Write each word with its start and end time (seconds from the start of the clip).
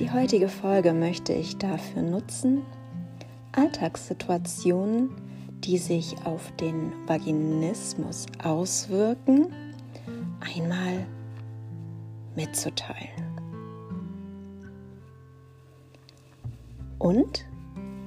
Die 0.00 0.10
heutige 0.10 0.48
Folge 0.48 0.92
möchte 0.92 1.32
ich 1.32 1.56
dafür 1.56 2.02
nutzen, 2.02 2.62
Alltagssituationen, 3.52 5.10
die 5.60 5.78
sich 5.78 6.16
auf 6.24 6.50
den 6.56 6.92
Vaginismus 7.06 8.26
auswirken, 8.42 9.54
einmal 10.40 11.06
mitzuteilen. 12.34 13.22
Und 16.98 17.46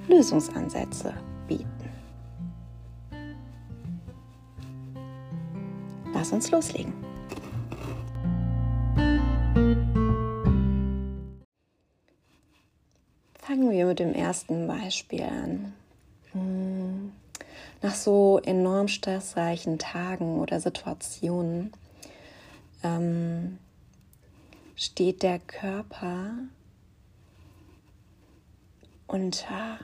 Lösungsansätze 0.09 1.13
bieten. 1.47 1.67
Lass 6.13 6.33
uns 6.33 6.51
loslegen. 6.51 7.06
Mit 13.97 13.99
dem 13.99 14.13
ersten 14.13 14.67
Beispiel 14.67 15.23
an. 15.23 15.73
Hm, 16.31 17.11
nach 17.81 17.95
so 17.95 18.39
enorm 18.43 18.87
stressreichen 18.87 19.79
Tagen 19.79 20.39
oder 20.39 20.59
Situationen 20.59 21.71
ähm, 22.83 23.57
steht 24.75 25.23
der 25.23 25.39
Körper 25.39 26.31
unter 29.07 29.79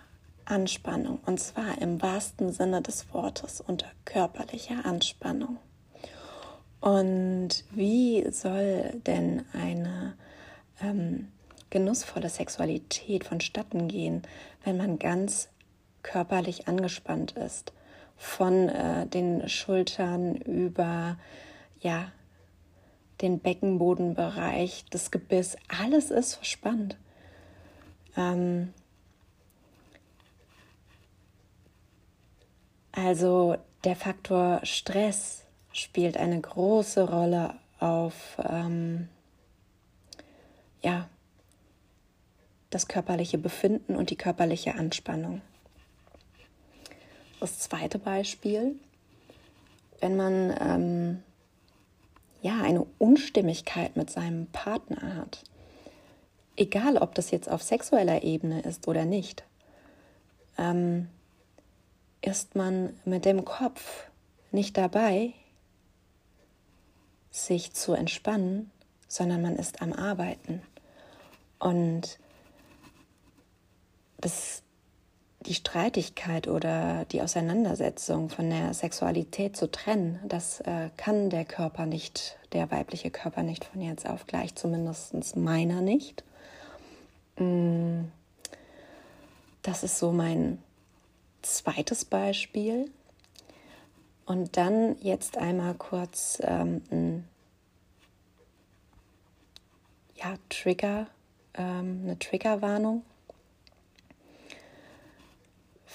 Anspannung 0.45 1.19
und 1.25 1.39
zwar 1.39 1.81
im 1.81 1.99
wahrsten 2.01 2.51
Sinne 2.51 2.83
des 2.83 3.11
Wortes 3.13 3.61
unter 3.61 3.87
körperlicher 4.05 4.85
Anspannung. 4.85 5.57
Und 6.81 7.63
wie 7.71 8.29
soll 8.29 9.01
denn 9.07 9.45
eine 9.53 10.15
ähm, 10.81 11.29
genussvolle 11.73 12.29
Sexualität 12.29 13.25
vonstatten 13.25 13.87
gehen, 13.87 14.21
wenn 14.63 14.77
man 14.77 14.99
ganz 14.99 15.49
körperlich 16.03 16.67
angespannt 16.67 17.31
ist? 17.33 17.73
Von 18.15 18.69
äh, 18.69 19.07
den 19.07 19.49
Schultern 19.49 20.35
über 20.35 21.17
ja, 21.81 22.11
den 23.21 23.39
Beckenbodenbereich, 23.39 24.85
das 24.91 25.11
Gebiss, 25.11 25.57
alles 25.67 26.11
ist 26.11 26.35
verspannt. 26.35 26.95
Ähm, 28.15 28.73
also 32.91 33.57
der 33.83 33.95
Faktor 33.95 34.61
Stress 34.63 35.43
spielt 35.73 36.17
eine 36.17 36.39
große 36.39 37.09
Rolle 37.09 37.55
auf 37.79 38.37
ähm, 38.47 39.09
ja, 40.83 41.09
das 42.73 42.87
körperliche 42.87 43.37
Befinden 43.37 43.95
und 43.95 44.09
die 44.09 44.15
körperliche 44.15 44.75
Anspannung. 44.75 45.41
Das 47.39 47.59
zweite 47.59 47.99
Beispiel, 47.99 48.75
wenn 49.99 50.15
man 50.15 50.55
ähm, 50.59 51.23
ja 52.41 52.61
eine 52.61 52.85
Unstimmigkeit 52.99 53.95
mit 53.95 54.09
seinem 54.09 54.47
Partner 54.47 55.15
hat, 55.17 55.43
egal 56.55 56.97
ob 56.97 57.15
das 57.15 57.31
jetzt 57.31 57.49
auf 57.49 57.61
sexueller 57.61 58.23
Ebene 58.23 58.61
ist 58.61 58.87
oder 58.87 59.05
nicht, 59.05 59.43
ähm, 60.57 61.09
ist 62.21 62.55
man 62.55 62.93
mit 63.05 63.25
dem 63.25 63.43
Kopf 63.43 64.07
nicht 64.51 64.77
dabei, 64.77 65.33
sich 67.29 67.73
zu 67.73 67.93
entspannen, 67.93 68.71
sondern 69.07 69.41
man 69.41 69.55
ist 69.57 69.81
am 69.81 69.91
Arbeiten. 69.91 70.61
Und 71.59 72.19
das, 74.23 74.63
die 75.41 75.53
Streitigkeit 75.53 76.47
oder 76.47 77.05
die 77.05 77.21
Auseinandersetzung 77.21 78.29
von 78.29 78.49
der 78.49 78.73
Sexualität 78.73 79.57
zu 79.57 79.69
trennen, 79.69 80.19
das 80.25 80.61
äh, 80.61 80.89
kann 80.95 81.29
der 81.29 81.45
Körper 81.45 81.85
nicht, 81.85 82.37
der 82.53 82.71
weibliche 82.71 83.11
Körper 83.11 83.43
nicht 83.43 83.65
von 83.65 83.81
jetzt 83.81 84.07
auf 84.07 84.25
gleich, 84.25 84.55
zumindest 84.55 85.35
meiner 85.35 85.81
nicht. 85.81 86.23
Mm, 87.37 88.05
das 89.61 89.83
ist 89.83 89.99
so 89.99 90.11
mein 90.11 90.59
zweites 91.41 92.05
Beispiel. 92.05 92.89
Und 94.25 94.55
dann 94.55 94.95
jetzt 95.01 95.37
einmal 95.37 95.73
kurz 95.73 96.41
ähm, 96.41 96.81
ein 96.89 97.27
ja, 100.15 100.35
Trigger, 100.49 101.07
ähm, 101.55 102.01
eine 102.03 102.19
Triggerwarnung. 102.19 103.03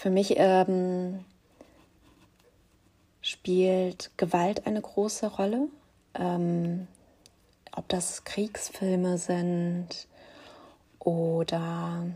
Für 0.01 0.11
mich 0.11 0.35
ähm, 0.37 1.25
spielt 3.21 4.13
Gewalt 4.17 4.65
eine 4.65 4.81
große 4.81 5.27
Rolle. 5.27 5.67
Ähm, 6.15 6.87
ob 7.73 7.89
das 7.89 8.23
Kriegsfilme 8.23 9.19
sind 9.19 10.07
oder 11.01 12.07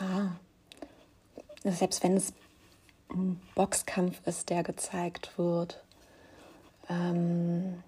ja, 0.00 0.36
selbst 1.64 2.04
wenn 2.04 2.16
es 2.16 2.34
Boxkampf 3.56 4.24
ist, 4.28 4.48
der 4.48 4.62
gezeigt 4.62 5.36
wird. 5.38 5.82
Ähm, 6.88 7.82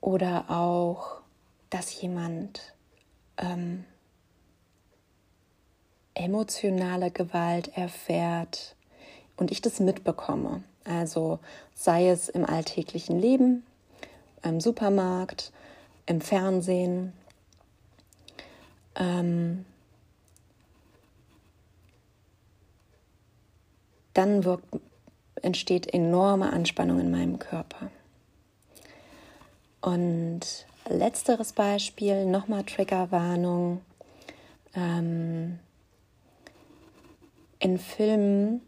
oder 0.00 0.48
auch, 0.48 1.22
dass 1.70 2.00
jemand 2.00 2.72
ähm, 3.36 3.84
emotionale 6.16 7.10
Gewalt 7.10 7.76
erfährt 7.76 8.74
und 9.36 9.50
ich 9.50 9.60
das 9.60 9.80
mitbekomme. 9.80 10.62
Also 10.84 11.38
sei 11.74 12.08
es 12.08 12.28
im 12.28 12.44
alltäglichen 12.44 13.20
Leben, 13.20 13.64
im 14.42 14.60
Supermarkt, 14.60 15.52
im 16.06 16.20
Fernsehen. 16.20 17.12
Ähm, 18.94 19.64
dann 24.14 24.44
wirkt, 24.44 24.64
entsteht 25.42 25.92
enorme 25.92 26.52
Anspannung 26.52 27.00
in 27.00 27.10
meinem 27.10 27.38
Körper. 27.38 27.90
Und 29.82 30.40
letzteres 30.88 31.52
Beispiel, 31.52 32.24
nochmal 32.24 32.64
Triggerwarnung. 32.64 33.82
Ähm, 34.74 35.58
in 37.58 37.78
Filmen, 37.78 38.60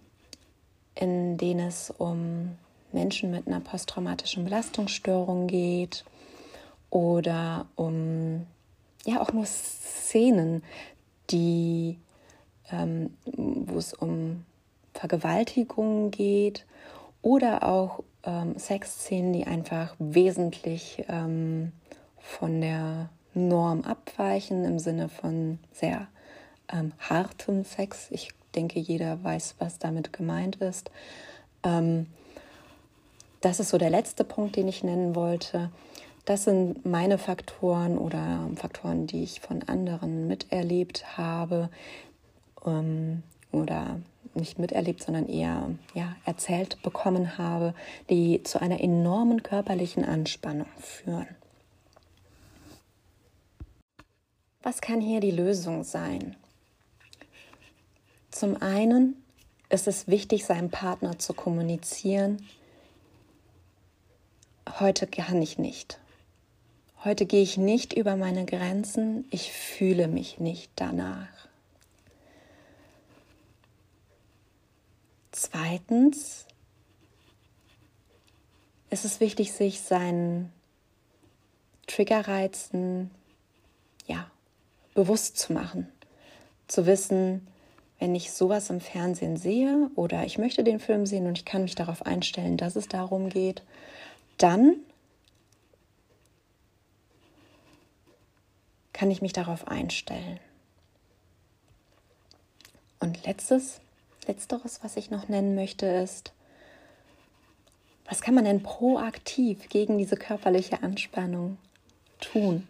in 0.94 1.36
denen 1.36 1.68
es 1.68 1.90
um 1.90 2.56
Menschen 2.92 3.30
mit 3.30 3.46
einer 3.46 3.60
posttraumatischen 3.60 4.44
Belastungsstörung 4.44 5.46
geht 5.46 6.04
oder 6.90 7.66
um 7.76 8.46
ja 9.04 9.20
auch 9.20 9.32
nur 9.32 9.46
Szenen, 9.46 10.62
die 11.30 11.98
ähm, 12.70 13.14
wo 13.24 13.78
es 13.78 13.94
um 13.94 14.44
Vergewaltigungen 14.94 16.10
geht 16.10 16.66
oder 17.22 17.68
auch 17.68 18.02
ähm, 18.24 18.58
Sexszenen, 18.58 19.32
die 19.32 19.46
einfach 19.46 19.94
wesentlich 19.98 21.04
ähm, 21.08 21.72
von 22.18 22.60
der 22.60 23.10
Norm 23.34 23.82
abweichen 23.82 24.64
im 24.64 24.78
Sinne 24.78 25.08
von 25.08 25.58
sehr 25.72 26.08
ähm, 26.72 26.92
hartem 26.98 27.64
Sex. 27.64 28.08
Ich 28.10 28.30
denke, 28.58 28.80
jeder 28.80 29.22
weiß, 29.22 29.54
was 29.58 29.78
damit 29.78 30.12
gemeint 30.12 30.56
ist. 30.56 30.90
Ähm, 31.62 32.06
das 33.40 33.60
ist 33.60 33.68
so 33.68 33.78
der 33.78 33.90
letzte 33.90 34.24
Punkt, 34.24 34.56
den 34.56 34.66
ich 34.66 34.82
nennen 34.82 35.14
wollte. 35.14 35.70
Das 36.24 36.44
sind 36.44 36.84
meine 36.84 37.18
Faktoren 37.18 37.96
oder 37.96 38.50
Faktoren, 38.56 39.06
die 39.06 39.22
ich 39.22 39.40
von 39.40 39.62
anderen 39.62 40.26
miterlebt 40.26 41.16
habe 41.16 41.70
ähm, 42.66 43.22
oder 43.52 44.00
nicht 44.34 44.58
miterlebt, 44.58 45.02
sondern 45.02 45.28
eher 45.28 45.70
ja, 45.94 46.16
erzählt 46.24 46.82
bekommen 46.82 47.38
habe, 47.38 47.74
die 48.10 48.42
zu 48.42 48.60
einer 48.60 48.80
enormen 48.80 49.42
körperlichen 49.42 50.04
Anspannung 50.04 50.68
führen. 50.76 51.28
Was 54.62 54.80
kann 54.80 55.00
hier 55.00 55.20
die 55.20 55.30
Lösung 55.30 55.84
sein? 55.84 56.36
Zum 58.30 58.60
einen 58.62 59.22
ist 59.68 59.86
es 59.86 60.08
wichtig, 60.08 60.44
seinem 60.44 60.70
Partner 60.70 61.18
zu 61.18 61.34
kommunizieren, 61.34 62.46
heute 64.80 65.06
kann 65.06 65.40
ich 65.42 65.58
nicht. 65.58 65.98
Heute 67.04 67.26
gehe 67.26 67.42
ich 67.42 67.56
nicht 67.56 67.92
über 67.92 68.16
meine 68.16 68.44
Grenzen, 68.44 69.26
ich 69.30 69.52
fühle 69.52 70.08
mich 70.08 70.38
nicht 70.38 70.70
danach. 70.76 71.48
Zweitens 75.32 76.46
ist 78.90 79.04
es 79.04 79.20
wichtig, 79.20 79.52
sich 79.52 79.80
seinen 79.80 80.52
Triggerreizen 81.86 83.10
bewusst 84.98 85.38
zu 85.38 85.52
machen. 85.52 85.86
Zu 86.66 86.86
wissen, 86.86 87.46
wenn 87.98 88.14
ich 88.14 88.32
sowas 88.32 88.70
im 88.70 88.80
Fernsehen 88.80 89.36
sehe 89.36 89.90
oder 89.96 90.24
ich 90.24 90.38
möchte 90.38 90.62
den 90.62 90.80
Film 90.80 91.06
sehen 91.06 91.26
und 91.26 91.38
ich 91.38 91.44
kann 91.44 91.62
mich 91.62 91.74
darauf 91.74 92.06
einstellen, 92.06 92.56
dass 92.56 92.76
es 92.76 92.88
darum 92.88 93.28
geht, 93.28 93.62
dann 94.36 94.76
kann 98.92 99.10
ich 99.10 99.22
mich 99.22 99.32
darauf 99.32 99.68
einstellen. 99.68 100.38
Und 103.00 103.24
letztes, 103.26 103.80
letzteres, 104.26 104.80
was 104.82 104.96
ich 104.96 105.10
noch 105.10 105.28
nennen 105.28 105.54
möchte, 105.54 105.86
ist, 105.86 106.32
was 108.06 108.20
kann 108.20 108.34
man 108.34 108.44
denn 108.44 108.62
proaktiv 108.62 109.68
gegen 109.68 109.98
diese 109.98 110.16
körperliche 110.16 110.82
Anspannung 110.82 111.58
tun? 112.20 112.66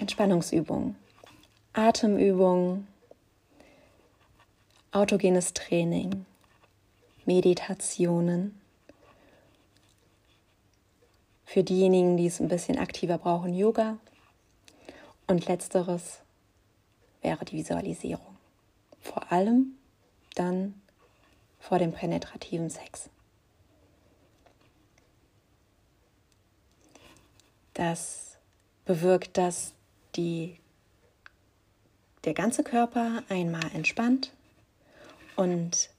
Entspannungsübungen, 0.00 0.96
Atemübungen, 1.74 2.88
autogenes 4.92 5.52
Training, 5.52 6.24
Meditationen. 7.26 8.58
Für 11.44 11.62
diejenigen, 11.62 12.16
die 12.16 12.26
es 12.26 12.40
ein 12.40 12.48
bisschen 12.48 12.78
aktiver 12.78 13.18
brauchen, 13.18 13.52
Yoga. 13.54 13.98
Und 15.26 15.46
letzteres 15.46 16.20
wäre 17.20 17.44
die 17.44 17.58
Visualisierung. 17.58 18.38
Vor 19.02 19.30
allem 19.30 19.74
dann 20.34 20.80
vor 21.58 21.78
dem 21.78 21.92
penetrativen 21.92 22.70
Sex. 22.70 23.10
Das 27.74 28.38
bewirkt, 28.86 29.36
dass 29.36 29.74
die, 30.16 30.58
der 32.24 32.34
ganze 32.34 32.62
Körper 32.62 33.22
einmal 33.28 33.70
entspannt 33.74 34.32
und 35.36 35.90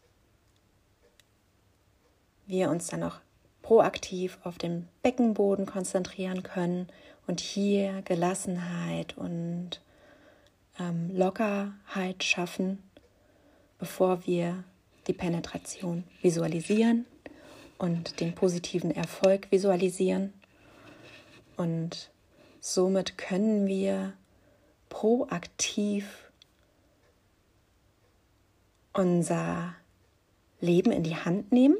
wir 2.47 2.69
uns 2.69 2.87
dann 2.87 3.03
auch 3.03 3.19
proaktiv 3.61 4.37
auf 4.43 4.57
den 4.57 4.87
Beckenboden 5.01 5.65
konzentrieren 5.65 6.43
können 6.43 6.87
und 7.27 7.39
hier 7.39 8.01
Gelassenheit 8.03 9.17
und 9.17 9.81
ähm, 10.79 11.15
Lockerheit 11.15 12.23
schaffen, 12.23 12.83
bevor 13.79 14.25
wir 14.25 14.63
die 15.07 15.13
Penetration 15.13 16.03
visualisieren 16.21 17.05
und 17.77 18.19
den 18.19 18.35
positiven 18.35 18.91
Erfolg 18.91 19.47
visualisieren. 19.51 20.33
Und 21.57 22.11
somit 22.61 23.17
können 23.17 23.67
wir 23.67 24.13
proaktiv 24.87 26.31
unser 28.93 29.75
Leben 30.59 30.91
in 30.91 31.03
die 31.03 31.15
Hand 31.15 31.51
nehmen 31.51 31.77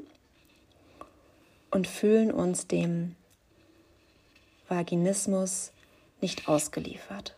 und 1.69 1.87
fühlen 1.87 2.31
uns 2.31 2.67
dem 2.67 3.15
Vaginismus 4.67 5.71
nicht 6.19 6.47
ausgeliefert. 6.47 7.35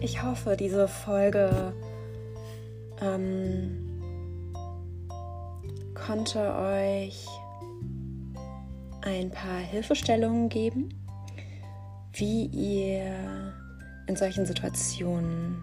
Ich 0.00 0.22
hoffe, 0.22 0.56
diese 0.56 0.88
Folge 0.88 1.74
ähm, 3.00 3.87
konnte 6.06 6.54
euch 6.54 7.26
ein 9.02 9.30
paar 9.30 9.58
Hilfestellungen 9.58 10.48
geben, 10.48 10.88
wie 12.12 12.46
ihr 12.46 13.52
in 14.06 14.16
solchen 14.16 14.46
Situationen 14.46 15.62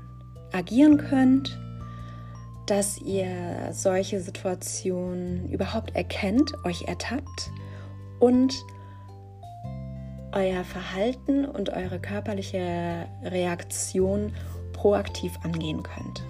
agieren 0.52 0.98
könnt, 0.98 1.60
dass 2.68 3.00
ihr 3.00 3.72
solche 3.72 4.20
Situationen 4.20 5.50
überhaupt 5.50 5.96
erkennt, 5.96 6.54
euch 6.66 6.84
ertappt 6.84 7.52
und 8.20 8.54
euer 10.32 10.64
Verhalten 10.64 11.46
und 11.46 11.70
eure 11.70 12.00
körperliche 12.00 13.06
Reaktion 13.24 14.34
proaktiv 14.74 15.38
angehen 15.44 15.82
könnt. 15.84 16.24